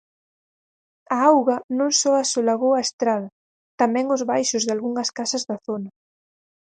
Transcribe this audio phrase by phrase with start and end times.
[1.15, 3.29] A auga non só asolagou a estrada,
[3.81, 5.89] tamén os baixos dalgunhas casas da zona.